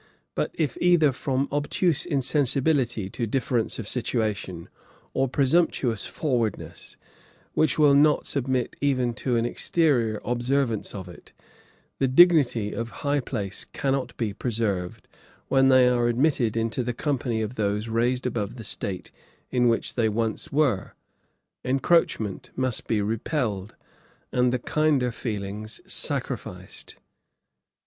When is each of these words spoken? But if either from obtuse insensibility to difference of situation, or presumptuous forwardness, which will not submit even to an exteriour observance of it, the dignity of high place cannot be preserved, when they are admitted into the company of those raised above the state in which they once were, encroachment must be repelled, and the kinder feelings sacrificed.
But 0.33 0.49
if 0.55 0.79
either 0.81 1.11
from 1.11 1.47
obtuse 1.51 2.07
insensibility 2.07 3.07
to 3.11 3.27
difference 3.27 3.77
of 3.77 3.87
situation, 3.87 4.67
or 5.13 5.27
presumptuous 5.29 6.07
forwardness, 6.07 6.97
which 7.53 7.77
will 7.77 7.93
not 7.93 8.25
submit 8.25 8.75
even 8.81 9.13
to 9.21 9.35
an 9.35 9.45
exteriour 9.45 10.19
observance 10.25 10.95
of 10.95 11.07
it, 11.07 11.33
the 11.99 12.07
dignity 12.07 12.73
of 12.73 12.89
high 13.05 13.19
place 13.19 13.63
cannot 13.63 14.17
be 14.17 14.33
preserved, 14.33 15.07
when 15.49 15.67
they 15.69 15.87
are 15.87 16.07
admitted 16.07 16.57
into 16.57 16.81
the 16.81 16.93
company 16.93 17.43
of 17.43 17.53
those 17.53 17.87
raised 17.87 18.25
above 18.25 18.55
the 18.55 18.63
state 18.63 19.11
in 19.51 19.67
which 19.67 19.93
they 19.93 20.09
once 20.09 20.51
were, 20.51 20.95
encroachment 21.63 22.49
must 22.55 22.87
be 22.87 23.03
repelled, 23.03 23.75
and 24.31 24.51
the 24.51 24.57
kinder 24.57 25.11
feelings 25.11 25.79
sacrificed. 25.85 26.95